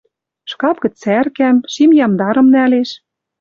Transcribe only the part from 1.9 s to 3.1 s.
ямдарым нӓлеш